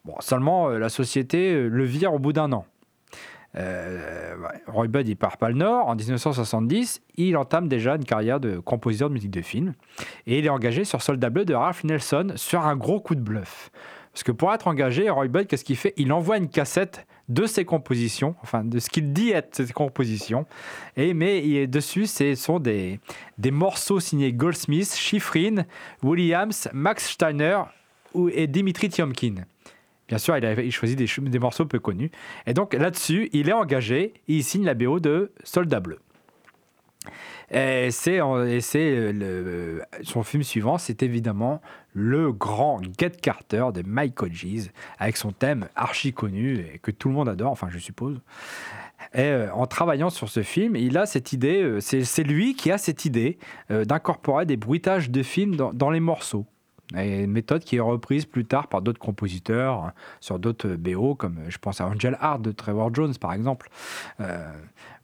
[0.06, 2.66] Bon, seulement euh, la société le vire au bout d'un an.
[3.56, 4.36] Euh,
[4.68, 5.88] Roy Budd, il part pas le Nord.
[5.88, 9.74] En 1970, il entame déjà une carrière de compositeur de musique de film.
[10.28, 13.22] Et il est engagé sur Soldat Bleu de Ralph Nelson sur un gros coup de
[13.22, 13.70] bluff.
[14.12, 15.94] Parce que pour être engagé, Roy Budd, qu'est-ce qu'il fait?
[15.98, 20.46] Il envoie une cassette de ses compositions, enfin de ce qu'il dit être ses compositions.
[20.98, 23.00] Et, mais dessus, ce sont des,
[23.38, 25.64] des morceaux signés Goldsmith, Schifrin,
[26.04, 27.62] Williams, Max Steiner
[28.34, 29.46] et Dimitri Tiomkin.
[30.14, 32.12] Bien sûr, il a choisi des, morceaux peu connus.
[32.46, 35.98] Et donc là-dessus, il est engagé il signe la BO de Soldat Bleu.
[37.50, 38.20] Et c'est
[40.04, 45.68] son film suivant, c'est évidemment le grand Get Carter de Mike Hodges, avec son thème
[45.76, 48.22] archi connu et que tout le monde adore, enfin je suppose.
[49.16, 52.70] Et euh, en travaillant sur ce film, il a cette idée, euh, c'est lui qui
[52.70, 53.40] a cette idée
[53.72, 56.46] euh, d'incorporer des bruitages de films dans les morceaux.
[56.98, 61.40] Et une méthode qui est reprise plus tard par d'autres compositeurs sur d'autres BO, comme
[61.48, 63.70] je pense à Angel Heart de Trevor Jones par exemple.
[64.20, 64.52] Euh,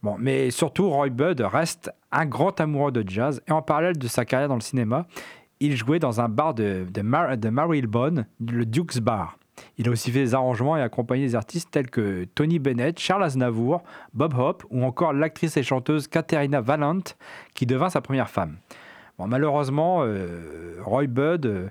[0.04, 4.08] bon, mais surtout, Roy Budd reste un grand amoureux de jazz et en parallèle de
[4.08, 5.08] sa carrière dans le cinéma,
[5.60, 9.38] il jouait dans un bar de, de, Mar Marylebone, le Duke's Bar.
[9.78, 13.24] Il a aussi fait des arrangements et accompagné des artistes tels que Tony Bennett, Charles
[13.24, 17.02] Aznavour, Bob Hope ou encore l'actrice et chanteuse Katerina Valent,
[17.54, 18.58] qui devint sa première femme
[19.28, 21.68] malheureusement, euh, Roy Budd euh,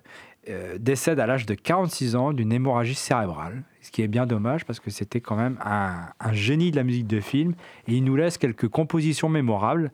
[0.49, 4.65] euh, décède à l'âge de 46 ans d'une hémorragie cérébrale, ce qui est bien dommage
[4.65, 7.55] parce que c'était quand même un, génie de la musique de film
[7.87, 9.91] et il nous laisse quelques compositions mémorables,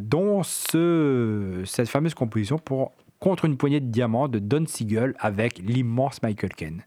[0.00, 6.22] dont cette fameuse composition pour Contre une poignée de diamants de Don Siegel avec l'immense
[6.22, 6.82] Michael Caine.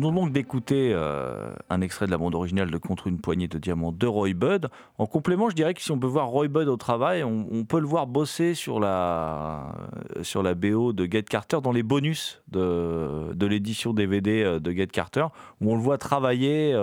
[0.00, 3.58] Venons donc d'écouter euh, un extrait de la bande originale de Contre une poignée de
[3.58, 4.68] diamants de Roy Budd.
[4.96, 7.78] En complément, je dirais que si on peut voir Roy Budd au travail, on, peut
[7.78, 9.74] le voir bosser sur la,
[10.16, 14.58] euh, sur la BO de Get Carter dans les bonus de, de l'édition DVD euh,
[14.58, 15.26] de Get Carter,
[15.60, 16.74] où on le voit travailler,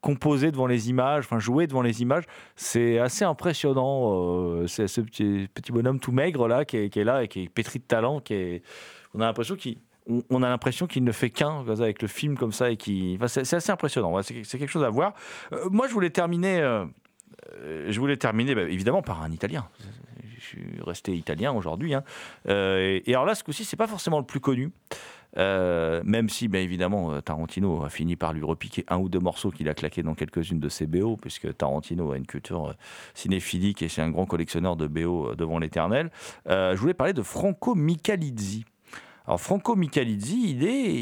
[0.00, 2.24] composer devant les images, enfin jouer devant les images.
[2.56, 4.66] C'est assez impressionnant.
[4.66, 7.48] c'est ce petit, bonhomme tout maigre là qui est, qui est, là et qui est
[7.48, 8.20] pétri de talent.
[8.20, 8.62] Qui est,
[9.14, 9.78] on a l'impression qu'il
[10.30, 13.54] on a l'impression qu'il ne fait qu'un avec le film comme ça et qui, c'est
[13.54, 14.20] assez impressionnant.
[14.22, 15.14] C'est quelque chose à voir.
[15.52, 16.84] Euh, moi, je voulais terminer, euh,
[17.60, 19.68] euh, je voulais terminer bah, évidemment par un Italien.
[20.38, 21.94] Je suis resté italien aujourd'hui.
[21.94, 22.04] Hein.
[22.46, 24.70] et, alors là, ce coup-ci, c'est pas forcément le plus connu.
[25.36, 29.68] même si, bien évidemment, Tarantino a fini par lui repiquer un ou deux morceaux qu'il
[29.68, 32.74] a claqués dans quelques-unes de ses BO, puisque Tarantino a une culture
[33.14, 36.10] cinéphilique et c'est un grand collectionneur de BO devant l'éternel.
[36.46, 38.64] je voulais parler de Franco Michalizzi.
[39.36, 40.94] Franco Michalizzi, il est,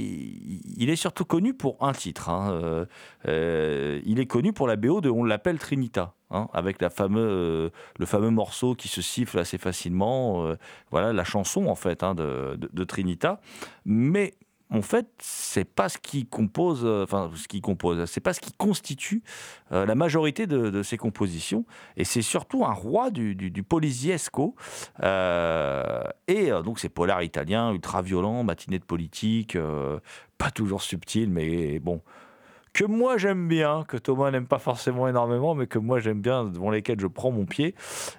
[0.76, 2.28] il surtout connu pour un titre.
[2.28, 2.50] Hein.
[2.50, 2.86] Euh,
[3.28, 8.06] euh, il est connu pour la BO de On l'appelle Trinita, hein, avec euh, le
[8.06, 10.54] fameux morceau qui se siffle assez facilement.
[10.90, 13.40] voilà la chanson en fait hein, de, de, Trinita.
[13.84, 14.34] Mais
[14.70, 18.40] en fait, c'est pas ce qui compose, euh, enfin ce qui compose, c'est pas ce
[18.40, 19.22] qui constitue
[19.70, 21.64] euh, la majorité de, ces compositions,
[21.96, 24.56] et c'est surtout un roi du, du, polisiesco,
[25.02, 29.56] euh, et donc c'est polar italien, ultra violent, matinée de politique,
[30.38, 32.02] pas toujours subtil, mais bon,
[32.76, 36.44] que moi j'aime bien, que Thomas n'aime pas forcément énormément, mais que moi j'aime bien,
[36.44, 37.74] devant lesquels je prends mon pied.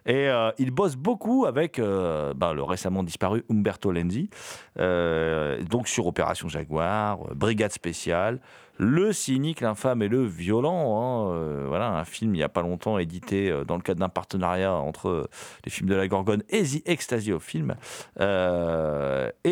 [0.08, 4.32] Et euh, il bosse beaucoup avec euh, ben, le récemment disparu Umberto Lenzi,
[4.80, 8.40] euh, donc sur Opération Jaguar, Brigade spéciale,
[8.80, 11.04] Le cynique, l'infâme et le violent.
[11.04, 14.74] Hein, voilà, un film il n'y a pas longtemps édité dans le cadre d'un partenariat
[14.74, 15.30] entre
[15.66, 17.76] les films de la Gorgone et The Ecstasy of Film.
[18.20, 18.24] et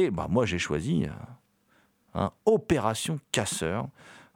[0.09, 1.05] ben, moi j'ai choisi
[2.45, 3.87] Opération Casseur.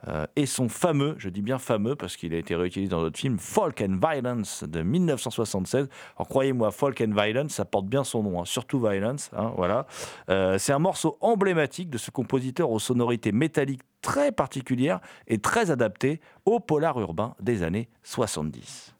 [0.08, 3.20] Euh, et son fameux, je dis bien fameux parce qu'il a été réutilisé dans d'autres
[3.20, 5.90] films, Folk and Violence de 1976.
[6.16, 9.30] Alors croyez-moi, Folk and Violence, ça porte bien son nom, hein, surtout Violence.
[9.36, 9.86] Hein, voilà.
[10.30, 15.72] Euh, c'est un morceau emblématique de ce compositeur aux sonorités métalliques très particulières et très
[15.72, 18.96] adaptées au polar urbain des années 70.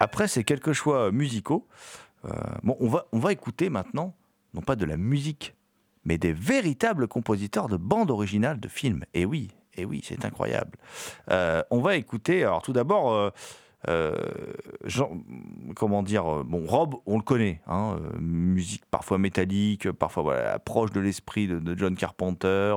[0.00, 1.66] Après ces quelques choix musicaux,
[2.24, 2.30] euh,
[2.62, 4.14] bon, on, va, écouter maintenant,
[4.54, 5.54] non pas de la musique,
[6.04, 9.04] mais des véritables compositeurs de bandes originales de films.
[9.14, 10.78] Et oui, et oui, c'est incroyable.
[11.30, 13.32] Euh, on va écouter, alors tout d'abord,
[15.76, 21.00] comment dire, bon, Rob, on le connaît, hein, musique parfois métallique, parfois voilà, proche de
[21.00, 22.74] l'esprit de, John Carpenter,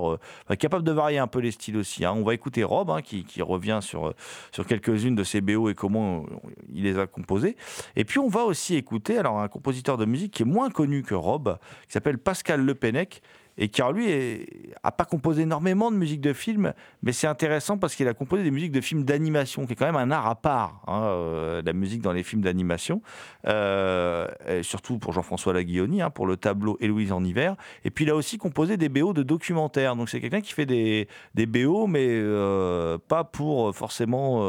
[0.59, 2.05] capable de varier un peu les styles aussi.
[2.05, 2.13] Hein.
[2.15, 4.13] On va écouter Rob hein, qui, qui, revient sur,
[4.51, 6.25] sur quelques-unes de ses BO et comment
[6.73, 7.55] il les a composées.
[7.95, 11.03] Et puis on va aussi écouter alors un compositeur de musique qui est moins connu
[11.03, 11.57] que Rob,
[11.87, 13.21] qui s'appelle Pascal Le Pennec,
[13.59, 14.45] et qui, lui,
[14.83, 18.41] n'a pas composé énormément de musique de film, mais c'est intéressant parce qu'il a composé
[18.41, 21.61] des musiques de films d'animation, qui est quand même un art à part, hein, euh,
[21.63, 23.01] la musique dans les films d'animation,
[23.47, 24.27] euh,
[24.63, 27.57] surtout pour Jean-François Laguilloni, hein, pour le tableau Héloïse en hiver.
[27.83, 29.97] Et puis il a aussi composé des BO de documentaires.
[29.97, 34.39] Donc c'est quelqu'un qui fait des, BO, mais euh, pas pour forcément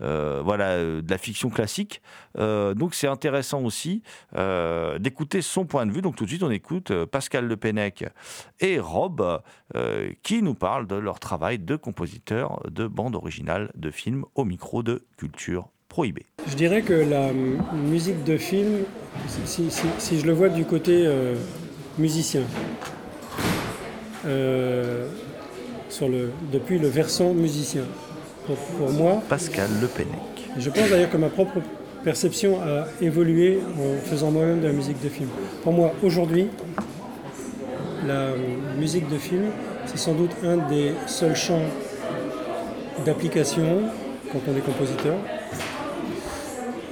[0.00, 2.00] voilà, de la fiction classique.
[2.36, 4.02] donc c'est intéressant aussi
[4.98, 6.00] d'écouter son point de vue.
[6.00, 8.06] Donc tout de suite, on écoute Pascal Le Pennec
[8.60, 9.40] et Rob,
[9.74, 14.44] euh, qui nous parle de leur travail de compositeur de bande originale de films au
[14.44, 16.26] micro de Culture Prohibée.
[16.46, 17.32] Je dirais que la
[17.74, 18.84] musique de film,
[19.44, 21.34] si, je le vois du côté euh,
[21.98, 22.42] musicien,
[24.26, 25.08] euh,
[25.88, 27.82] sur le, depuis le versant musicien,
[28.46, 29.22] pour, moi...
[29.28, 30.50] Pascal Le Pennec.
[30.58, 31.60] Je pense d'ailleurs que ma propre
[32.02, 35.28] perception a évolué en faisant moi-même de la musique de film.
[35.62, 36.48] Pour moi, aujourd'hui,
[38.06, 38.30] la
[38.78, 39.46] musique de film,
[39.86, 41.62] c'est sans doute un des seuls champs
[43.04, 43.82] d'application
[44.32, 45.16] quand on est compositeur.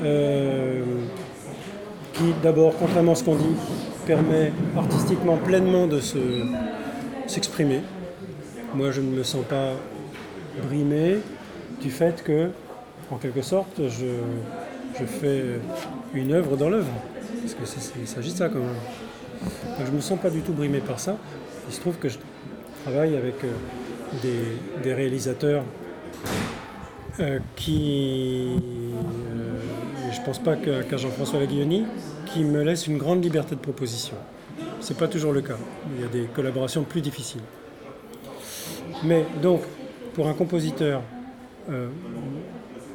[0.03, 0.83] Euh,
[2.13, 3.55] qui d'abord, contrairement à ce qu'on dit,
[4.07, 6.01] permet artistiquement pleinement de
[7.27, 7.81] s'exprimer.
[8.75, 9.73] Moi, je ne me sens pas
[10.67, 11.19] brimé
[11.81, 12.51] du fait que,
[13.11, 14.07] en quelque sorte, je,
[14.99, 15.43] je fais
[16.15, 16.93] une œuvre dans l'œuvre.
[17.41, 18.75] Parce qu'il s'agit de ça quand même
[19.79, 21.17] je ne me sens pas du tout brimé par ça.
[21.69, 22.19] Il se trouve que je
[22.85, 25.65] travaille avec euh, des, réalisateurs
[27.21, 31.85] euh, qui, euh, je ne pense pas qu'à Jean-François Laguioni,
[32.27, 34.17] qui me laissent une grande liberté de proposition.
[34.81, 35.57] Ce n'est pas toujours le cas.
[35.97, 37.43] Il y a des collaborations plus difficiles.
[39.05, 39.63] Mais donc,
[40.15, 41.03] pour un compositeur,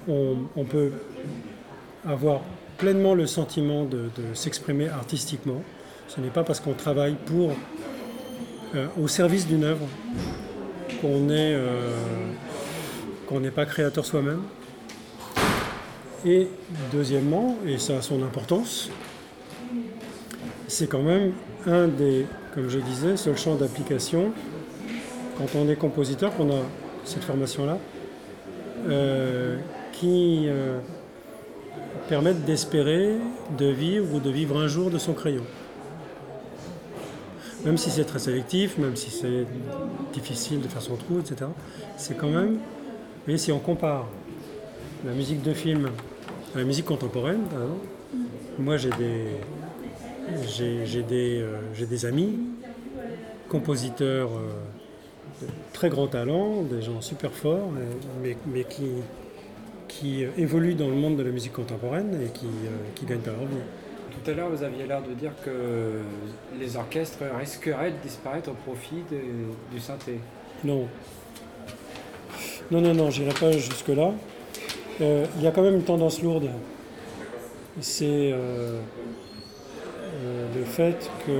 [0.07, 0.91] on, peut
[2.05, 2.41] avoir
[2.77, 5.61] pleinement le sentiment de s'exprimer artistiquement
[6.13, 7.53] ce n'est pas parce qu'on travaille pour,
[8.75, 9.87] euh, au service d'une œuvre
[11.03, 11.91] euh,
[13.27, 14.41] qu'on n'est pas créateur soi-même.
[16.25, 16.47] Et
[16.91, 18.89] deuxièmement, et ça a son importance,
[20.67, 21.33] c'est quand même
[21.65, 24.31] un des, comme je disais, seuls champs d'application
[25.37, 26.61] quand on est compositeur, qu'on a
[27.03, 27.79] cette formation-là,
[28.87, 29.57] euh,
[29.91, 30.47] qui
[32.07, 33.15] permettent d'espérer
[33.57, 35.43] de vivre ou de vivre un jour de son crayon
[37.65, 39.45] même si c'est très sélectif, même si c'est
[40.13, 41.49] difficile de faire son trou, etc.,
[41.97, 44.07] c'est quand même, vous voyez, si on compare
[45.05, 45.89] la musique de film
[46.55, 47.41] à la musique contemporaine,
[48.59, 49.37] moi j'ai des,
[51.03, 52.37] des, euh, des amis,
[53.49, 57.69] compositeurs euh, de très grand talent, des gens super forts,
[58.21, 58.87] mais, qui,
[59.87, 63.45] qui évoluent dans le monde de la musique contemporaine et qui ne gagnent pas leur
[63.45, 63.55] vie.
[64.13, 66.01] Tout à l'heure, vous aviez l'air de dire que
[66.59, 69.03] les orchestres risqueraient de disparaître au profit
[69.71, 70.19] du synthé.
[70.63, 70.87] Non.
[72.71, 74.13] Non, non, non, j'irai pas jusque-là.
[75.01, 76.49] Euh, il y a quand même une tendance lourde.
[77.81, 78.79] C'est euh,
[80.23, 81.31] euh, le fait que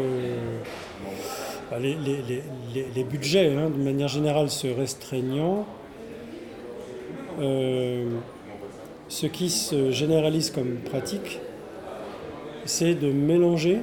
[1.69, 5.65] bah, les, budgets, hein, de manière générale, se restreignant,
[7.39, 11.39] ce qui se généralise comme pratique,
[12.65, 13.79] c'est de mélanger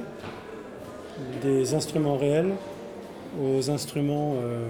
[1.43, 2.51] des instruments réels
[3.41, 4.67] aux instruments, euh,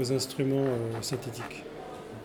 [0.00, 1.64] aux instruments euh, synthétiques.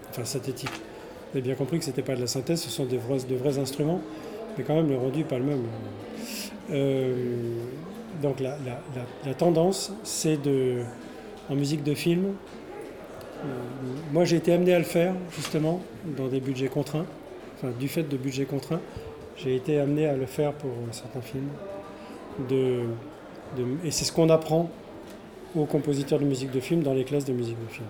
[0.09, 0.69] Enfin, synthétiques.
[0.71, 3.59] Vous avez bien compris que ce n'était pas de la synthèse, ce sont de vrais
[3.59, 4.01] instruments,
[4.57, 5.63] mais quand même le rendu n'est pas le même.
[6.71, 7.13] Euh,
[8.21, 8.57] donc la,
[9.25, 10.81] la tendance, c'est de,
[11.49, 12.33] en musique de film,
[14.11, 15.81] moi j'ai été amené à le faire justement
[16.17, 17.05] dans des budgets contraints,
[17.55, 18.81] enfin du fait de budgets contraints,
[19.41, 21.49] j'ai été amené à le faire pour certains films.
[23.83, 24.69] Et c'est ce qu'on apprend
[25.55, 27.87] aux compositeurs de musique de film dans les classes de musique de film.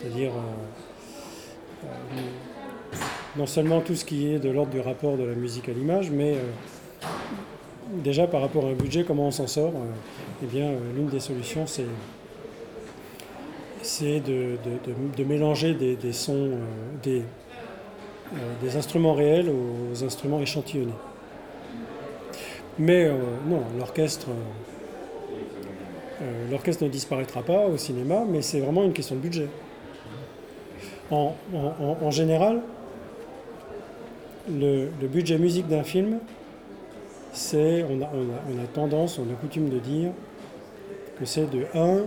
[0.00, 1.88] C'est-à-dire euh, euh,
[3.36, 6.10] non seulement tout ce qui est de l'ordre du rapport de la musique à l'image,
[6.10, 7.06] mais euh,
[8.02, 9.72] déjà par rapport à un budget, comment on s'en sort
[10.42, 11.84] Eh bien, l'une des solutions, c'est
[14.20, 16.52] de, mélanger des, des sons,
[17.02, 17.22] des, euh,
[18.62, 20.92] des instruments réels aux instruments échantillonnés.
[22.78, 23.14] Mais euh,
[23.46, 24.28] non, l'orchestre,
[26.22, 29.48] euh, l'orchestre ne disparaîtra pas au cinéma, mais c'est vraiment une question de budget.
[31.10, 31.34] En,
[32.10, 32.62] général,
[34.50, 36.20] le, budget musique d'un film,
[37.34, 40.10] c'est, on a, on, a, on a tendance, on a coutume de dire
[41.18, 42.04] que c'est de 1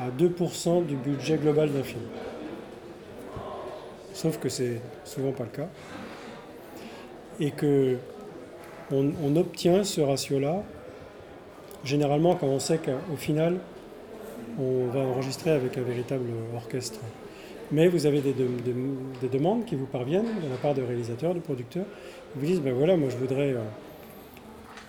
[0.00, 2.02] à 2% du budget global d'un film.
[4.20, 5.68] Sauf que c'est souvent pas le cas.
[7.40, 7.96] Et que
[8.92, 10.62] on, obtient ce ratio-là
[11.84, 13.56] généralement quand on sait qu'au final,
[14.58, 17.00] on va enregistrer avec un véritable orchestre.
[17.72, 20.82] Mais vous avez des, de- de- des demandes qui vous parviennent de la part de
[20.82, 21.86] réalisateurs, de producteurs.
[22.36, 23.60] Ils vous disent, ben voilà, moi je voudrais, euh,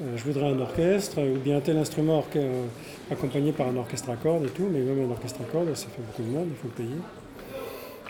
[0.01, 2.65] euh, je voudrais un orchestre, ou bien tel instrument euh,
[3.09, 5.87] accompagné par un orchestre à cordes et tout, mais même un orchestre à cordes, ça
[5.87, 6.97] fait beaucoup de monde, il faut le payer.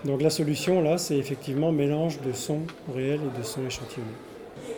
[0.06, 2.62] Donc la solution là, c'est effectivement mélange de sons
[2.94, 4.10] réels et de sons échantillonnés.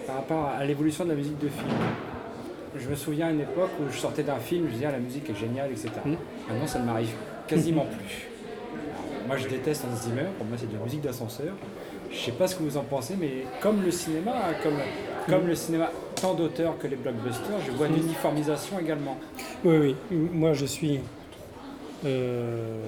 [0.05, 1.69] Par rapport à l'évolution de la musique de film,
[2.77, 4.99] je me souviens à une époque où je sortais d'un film, je disais ah, la
[4.99, 5.89] musique est géniale, etc.
[6.03, 6.15] Mm.
[6.49, 7.13] Maintenant, ça ne m'arrive
[7.47, 8.27] quasiment plus.
[8.73, 11.53] Alors, moi, je déteste Hans Zimmer, pour moi, c'est de la musique d'ascenseur.
[12.11, 14.77] Je sais pas ce que vous en pensez, mais comme le cinéma, comme,
[15.29, 19.17] comme le cinéma, tant d'auteurs que les blockbusters, je vois l'uniformisation également.
[19.63, 20.99] Oui, oui, moi je suis.
[22.05, 22.81] euh,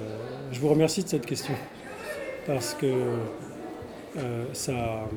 [0.52, 1.54] je vous remercie de cette question.
[2.46, 2.86] Parce que
[4.18, 5.08] euh, ça,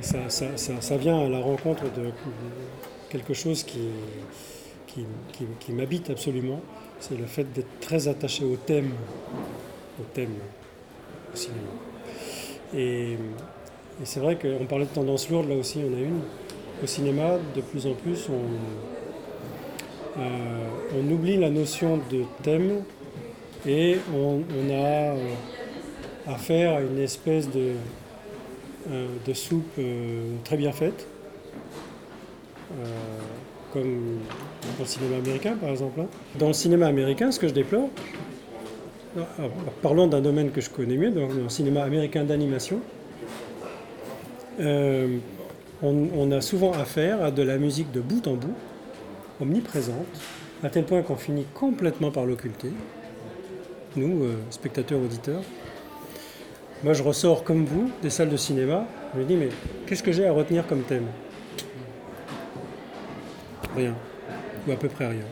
[0.00, 2.10] ça, ça- ça- vient à la rencontre de
[3.08, 3.88] quelque chose qui,
[4.86, 6.60] qui, qui- qui m'habite absolument.
[7.00, 8.92] C'est le fait d'être très attaché au thème,
[10.00, 10.34] au thème
[11.32, 11.60] au cinéma.
[12.74, 16.20] Et, et c'est vrai qu'on parlait de tendance lourde, là aussi on a une.
[16.82, 18.42] Au cinéma, de plus en plus, on,
[20.20, 22.82] euh, on oublie la notion de thème
[23.66, 25.34] et on, on a euh,
[26.28, 27.72] à une espèce de,
[28.90, 31.06] euh, soupe euh, très bien faite,
[32.72, 32.84] euh,
[33.72, 34.18] comme
[34.76, 36.00] dans le cinéma américain par exemple.
[36.00, 36.06] hein.
[36.38, 37.88] Dans le cinéma américain, ce que je déplore,
[39.16, 39.52] alors, alors,
[39.82, 42.80] parlons d'un domaine que je connais mieux, dans le cinéma américain d'animation,
[45.82, 48.54] on, a souvent affaire à de la musique de bout en bout,
[49.40, 49.94] omniprésente,
[50.62, 52.72] à tel point qu'on finit complètement par l'occulter,
[53.96, 55.42] nous, spectateurs, auditeurs.
[56.86, 59.48] Moi, je ressors comme vous des salles de cinéma, je me dis, mais
[59.88, 61.08] qu'est-ce que j'ai à retenir comme thème?
[63.74, 63.92] Rien,
[64.68, 65.24] ou à peu près rien.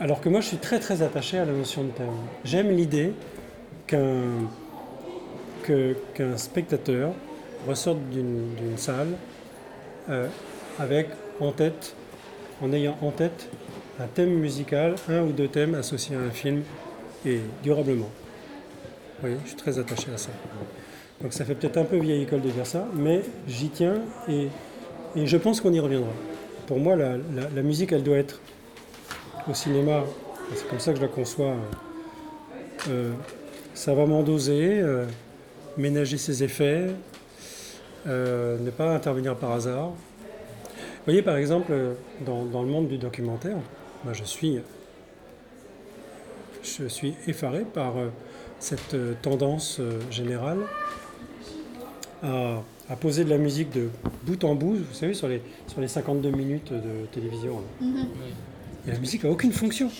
[0.00, 2.08] Alors que moi, je suis très très attaché à la notion de thème.
[2.44, 3.12] J'aime l'idée
[3.86, 4.48] qu'un
[6.34, 7.12] spectateur
[7.68, 9.12] ressorte d'une d'une salle
[10.10, 10.26] euh,
[10.80, 11.94] avec en tête,
[12.60, 13.48] en ayant en tête
[14.00, 16.62] un thème musical, un ou deux thèmes associés à un film,
[17.24, 18.10] et durablement.
[19.20, 20.30] Voyez, je suis très attaché à ça.
[21.20, 23.96] Donc ça fait peut-être un peu vieille école de dire ça, mais j'y tiens
[24.28, 24.48] et,
[25.16, 26.12] et je pense qu'on y reviendra.
[26.66, 28.40] Pour moi, la, musique, elle doit être
[29.48, 30.04] au cinéma,
[30.54, 31.54] c'est comme ça que je la conçois,
[32.88, 33.12] euh,
[33.74, 35.06] savamment dosée, euh,
[35.76, 36.88] ménager ses effets,
[38.06, 39.88] euh, ne pas intervenir par hasard.
[39.88, 41.94] Vous voyez, par exemple, euh,
[42.24, 43.56] dans, dans le monde du documentaire,
[44.04, 44.60] moi je suis,
[46.62, 48.08] je suis effaré par euh,
[48.60, 50.58] cette euh, tendance euh, générale
[52.22, 53.88] à, à poser de la musique de
[54.24, 57.62] bout en bout, vous savez, sur les, sur les 52 minutes de télévision.
[58.86, 59.90] Et la musique n'a aucune fonction.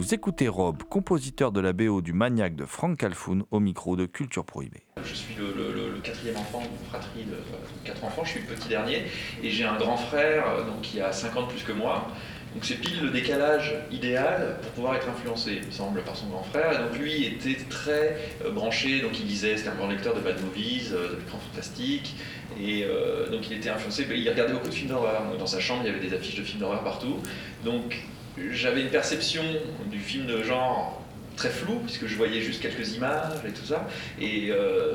[0.00, 4.06] Vous écoutez Rob, compositeur de la BO du Maniac de Frank Calfoun, au micro de
[4.06, 4.86] Culture Prohibée.
[5.04, 7.36] Je suis le, quatrième enfant d'une fratrie de,
[7.84, 9.02] quatre enfants, je suis le petit dernier,
[9.42, 12.08] et j'ai un grand frère euh, donc, qui a 50 plus que moi.
[12.54, 16.44] Donc c'est pile le décalage idéal pour pouvoir être influencé, il semble, par son grand
[16.44, 16.72] frère.
[16.72, 20.20] Et donc lui était très euh, branché, donc il lisait, c'était un grand lecteur de
[20.20, 22.16] bad movies, euh, de l'écran fantastique,
[22.58, 22.86] et
[23.30, 25.22] donc il était influencé, il regardait beaucoup de films d'horreur.
[25.38, 27.18] Dans sa chambre, il y avait des affiches de films d'horreur partout.
[27.64, 28.02] Donc
[28.52, 29.42] j'avais une perception
[29.86, 31.00] du film de genre
[31.36, 33.88] très flou, puisque je voyais juste quelques images et tout ça.
[34.20, 34.92] Et euh,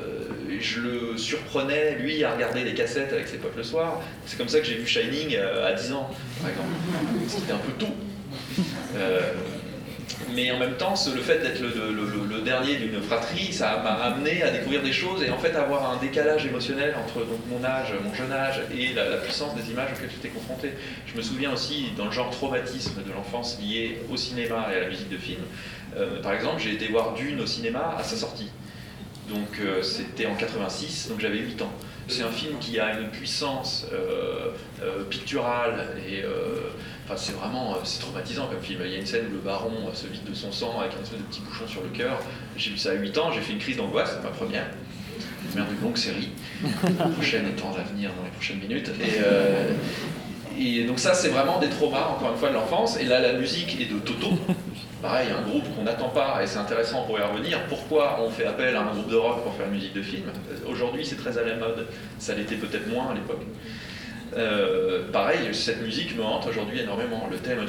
[0.60, 4.00] je le surprenais, lui, à regarder les cassettes avec ses potes le soir.
[4.26, 6.10] C'est comme ça que j'ai vu Shining euh, à 10 ans,
[6.40, 6.68] par exemple.
[7.26, 7.94] C'était un peu tout.
[8.96, 9.20] Euh,
[10.34, 14.50] mais en même temps, le fait d'être le, dernier d'une fratrie, ça m'a amené à
[14.50, 18.14] découvrir des choses et en fait avoir un décalage émotionnel entre donc, mon âge, mon
[18.14, 20.72] jeune âge et la, la puissance des images auxquelles j'étais confronté.
[21.06, 24.80] Je me souviens aussi, dans le genre traumatisme de l'enfance lié au cinéma et à
[24.82, 25.40] la musique de film,
[25.96, 28.50] euh, par exemple, j'ai été voir Dune au cinéma à sa sortie.
[29.28, 31.72] Donc euh, c'était en 86, donc j'avais 8 ans.
[32.08, 34.50] C'est un film qui a une puissance euh,
[34.80, 36.70] euh, picturale et euh,
[37.16, 38.80] c'est vraiment c'est traumatisant comme film.
[38.84, 41.02] Il y a une scène où le baron se vide de son sang avec un
[41.02, 42.20] espèce de petit bouchon sur le cœur.
[42.56, 44.66] J'ai vu ça à 8 ans, j'ai fait une crise d'angoisse, c'est ma première.
[45.50, 46.30] Première d'une longue série.
[46.98, 48.90] La prochaine étant à venir dans les prochaines minutes.
[50.58, 52.98] Et donc ça c'est vraiment des traumas encore une fois de l'enfance.
[52.98, 54.28] Et là la musique est de Toto.
[55.02, 57.60] Pareil, un groupe qu'on n'attend pas, et c'est intéressant pour y revenir.
[57.68, 60.24] Pourquoi on fait appel à un groupe de rock pour faire une musique de film?
[60.28, 61.86] Euh, Aujourd'hui, c'est très à la mode.
[62.18, 63.42] Ça l'était peut-être moins à l'époque.
[64.36, 67.28] Euh, pareil, cette musique me hante aujourd'hui énormément.
[67.30, 67.60] Le thème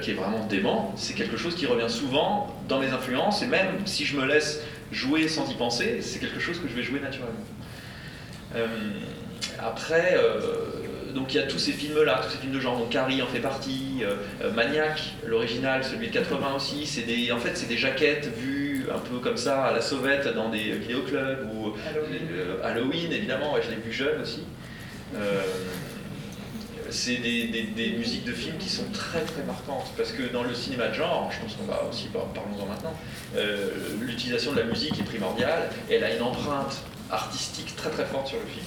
[0.00, 3.86] qui est vraiment dément, c'est quelque chose qui revient souvent dans mes influences, et même
[3.86, 7.00] si je me laisse jouer sans y penser, c'est quelque chose que je vais jouer
[7.00, 7.44] naturellement.
[8.56, 8.66] Euh,
[9.58, 10.16] après,
[11.14, 13.26] donc il y a tous ces films-là, tous ces films de genre, donc Carrie en
[13.26, 17.68] fait partie, euh, euh, Maniac, l'original, celui de 80 aussi, c'est des, en fait c'est
[17.68, 21.68] des jaquettes vues un peu comme ça à la sauvette dans des vidéoclubs ou
[22.32, 24.42] euh, Halloween évidemment, ouais, je l'ai vu jeune aussi.
[25.16, 25.40] Euh,
[26.90, 29.90] c'est des, des- des musiques de films qui sont très très marquantes.
[29.96, 32.94] Parce que dans le cinéma de genre, je pense qu'on va aussi par- parlons-en maintenant,
[33.36, 33.68] euh,
[34.00, 35.70] l'utilisation de la musique est primordiale.
[35.90, 38.64] Elle a une empreinte artistique très très forte sur le film.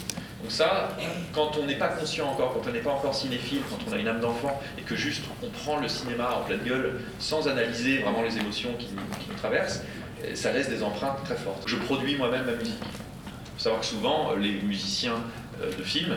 [0.47, 0.87] Donc ça,
[1.33, 3.97] quand on n'est pas conscient encore, quand on n'est pas encore cinéphile, quand on a
[3.97, 7.97] une âme d'enfant et que juste on prend le cinéma en pleine gueule sans analyser
[7.97, 9.83] vraiment les émotions qui, nous- traversent,
[10.23, 11.63] euh, ça laisse des empreintes très fortes.
[11.65, 12.79] Je produis moi-même ma musique.
[12.79, 15.15] Il faut savoir que souvent, euh, les musiciens
[15.61, 16.15] euh, de films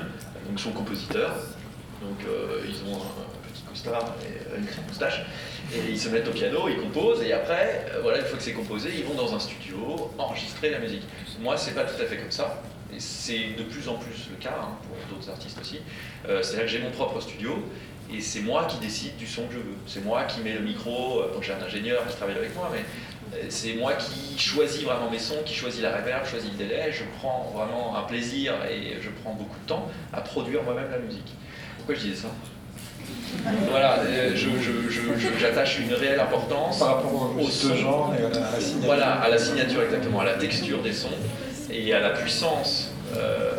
[0.49, 1.35] donc, sont compositeurs,
[2.01, 2.24] donc
[2.68, 5.22] ils ont un, petit costard et une petite moustache,
[5.74, 8.53] et ils se mettent au piano, ils composent, et après, voilà, une fois que c'est
[8.53, 11.03] composé, ils vont dans un studio enregistrer la musique.
[11.41, 12.62] Moi, c'est pas tout à fait comme ça,
[12.95, 15.80] et c'est de plus en plus le cas hein, pour d'autres artistes aussi.
[16.28, 17.62] Euh, C'est-à-dire que j'ai mon propre studio,
[18.12, 19.76] et c'est moi qui décide du son que je veux.
[19.86, 22.70] C'est moi qui mets le micro, euh, donc j'ai un ingénieur qui travaille avec moi,
[22.72, 22.80] mais
[23.36, 26.91] euh, c'est moi qui choisis vraiment mes sons, qui choisis la reverb, choisis le délai.
[26.93, 30.99] Je prends vraiment un plaisir et je prends beaucoup de temps à produire moi-même la
[30.99, 31.32] musique.
[31.76, 32.28] Pourquoi je disais ça?
[33.70, 34.34] Voilà, euh,
[35.38, 37.74] j'attache une réelle importance Par rapport au son.
[37.76, 38.84] genre et à la signature.
[38.84, 41.09] Voilà, à la signature exactement, à la texture des sons
[41.73, 43.51] et à la puissance euh,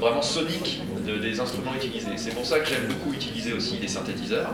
[0.00, 2.16] vraiment sonique de- des instruments utilisés.
[2.16, 4.50] C'est pour ça que j'aime beaucoup utiliser aussi des synthétiseurs,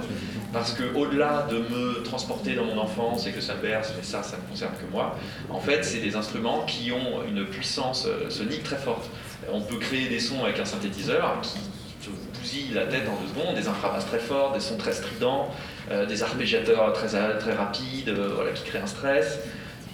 [0.53, 4.03] parce que au-delà de me transporter dans mon enfance et que ça me berce, mais
[4.03, 5.17] ça, ça ne concerne que moi,
[5.51, 9.11] en fait, c'est des instruments qui ont une puissance euh, sonique très forte.
[9.53, 11.59] On peut créer des sons avec un synthétiseur qui
[12.07, 15.49] te bousille la tête en deux secondes, des infrabasses très fortes, des sons très stridents,
[15.91, 19.39] euh, des arpégiateurs très, très rapides, voilà, qui créent un stress.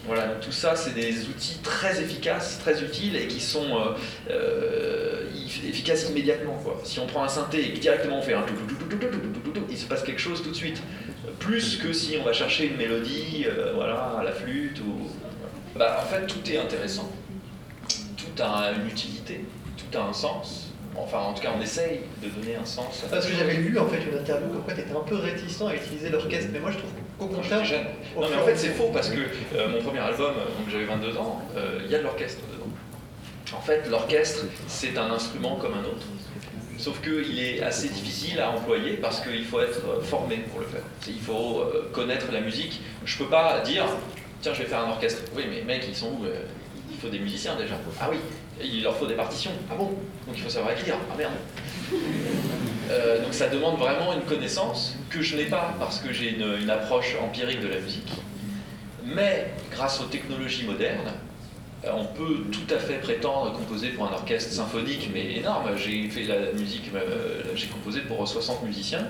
[0.06, 3.94] Voilà, donc tout ça, c'est des outils très efficaces, très utiles et qui sont euh,
[4.30, 5.22] euh,
[5.66, 6.58] efficaces immédiatement.
[6.62, 6.78] Quoi.
[6.84, 8.44] Si on prend un synthé et directement on fait un
[9.70, 10.82] il se passe quelque chose tout de suite.
[11.38, 15.10] Plus que si on va chercher une mélodie, euh, voilà, à la flûte ou.
[15.76, 17.10] Bah, en fait, tout est intéressant.
[18.16, 19.44] Tout a une utilité,
[19.76, 20.63] tout a un sens.
[20.96, 23.04] Enfin, en tout cas, on essaye de donner un sens.
[23.04, 25.16] à Parce que j'avais lu en fait une interview comme quoi tu étais un peu
[25.16, 27.62] réticent à utiliser l'orchestre, mais moi je trouve qu'au contraire.
[28.16, 29.20] au Non mais en fait c'est faux parce que
[29.54, 32.70] euh, mon premier album, donc j'avais 22 ans, euh, il y a de l'orchestre dedans.
[33.56, 36.06] En fait l'orchestre c'est un instrument comme un autre.
[36.78, 40.66] Sauf qu'il est assez difficile à employer parce qu'il faut être euh, formé pour le
[40.66, 40.82] faire.
[41.06, 42.80] Il faut euh, connaître la musique.
[43.04, 43.86] Je peux pas dire
[44.40, 45.22] tiens je vais faire un orchestre.
[45.36, 46.26] Oui mais mec ils sont où
[46.90, 47.74] Il faut des musiciens déjà.
[48.00, 48.18] Ah oui,
[48.62, 49.52] il leur faut des partitions.
[49.70, 49.86] Ah bon?
[50.26, 50.96] Donc il faut savoir écrire.
[51.12, 51.32] Ah merde.
[52.90, 56.62] Euh, donc ça demande vraiment une connaissance que je n'ai pas parce que j'ai une,
[56.62, 58.12] une approche empirique de la musique.
[59.04, 61.12] Mais grâce aux technologies modernes,
[61.84, 65.70] euh, on peut tout à fait prétendre composer pour un orchestre symphonique, mais énorme.
[65.76, 69.06] J'ai fait la musique, euh, j'ai composé pour 60 musiciens.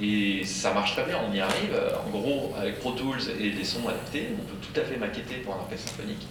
[0.00, 1.72] Et ça marche très bien, on y arrive.
[2.04, 5.36] En gros, avec Pro Tools et des sons adaptés, on peut tout à fait maqueter
[5.36, 6.26] pour un orchestre symphonique.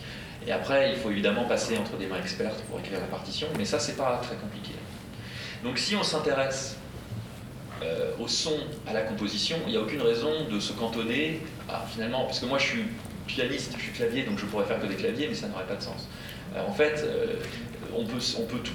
[0.45, 3.65] Et après, il faut évidemment passer entre des mains expertes pour écrire la partition, mais
[3.65, 4.73] ça, c'est pas très compliqué.
[5.63, 6.77] Donc si on s'intéresse
[7.81, 11.41] euh, au son, à la composition, il n'y a aucune raison de se cantonner
[11.89, 12.83] finalement, parce que moi je suis
[13.27, 15.75] pianiste, je suis clavier, donc je pourrais faire que des claviers, mais ça n'aurait pas
[15.75, 16.07] de sens.
[16.55, 17.35] Euh, en fait, euh,
[17.95, 18.73] on, peut, on peut tout.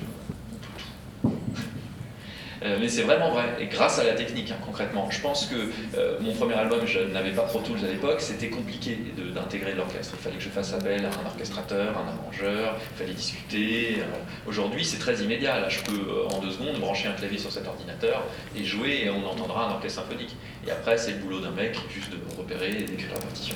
[2.63, 5.09] Euh, mais c'est vraiment vrai, et grâce à la technique, hein, concrètement.
[5.11, 8.49] Je pense que euh, mon premier album, je n'avais pas Pro Tools à l'époque, c'était
[8.49, 8.99] compliqué
[9.35, 10.15] d'intégrer l'orchestre.
[10.19, 13.99] Il fallait que je fasse appel à un orchestrateur, un arrangeur, il fallait discuter.
[14.01, 15.61] Euh, aujourd'hui, c'est très immédiat.
[15.61, 18.25] Là, je peux, en deux secondes, brancher un clavier sur cet ordinateur
[18.57, 20.35] et jouer, et on entendra un orchestre symphonique.
[20.67, 23.55] Et après, c'est le boulot d'un mec, juste de repérer et d'écrire la partition.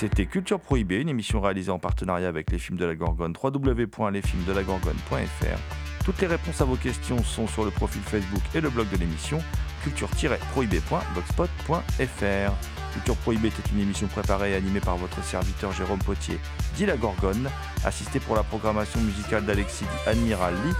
[0.00, 6.04] C'était Culture Prohibée, une émission réalisée en partenariat avec les films de la Gorgone, www.lesfilmsdelagorgone.fr.
[6.06, 8.96] Toutes les réponses à vos questions sont sur le profil Facebook et le blog de
[8.96, 9.42] l'émission,
[9.82, 12.52] culture-prohibée.blogspot.fr.
[12.94, 16.38] Culture Prohibée était une émission préparée et animée par votre serviteur Jérôme Potier,
[16.76, 17.50] dit la Gorgone,
[17.84, 20.72] assisté pour la programmation musicale d'Alexis dit Admiral Lee,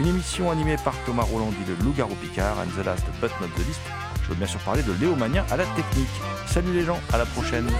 [0.00, 3.46] une émission animée par Thomas Roland dit le Loup-Garou Picard, and the last but not
[3.54, 3.82] the least,
[4.24, 6.08] je veux bien sûr parler de Léo Mania à la technique.
[6.46, 7.70] Salut les gens, à la prochaine